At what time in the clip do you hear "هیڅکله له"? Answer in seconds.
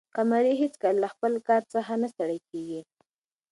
0.61-1.07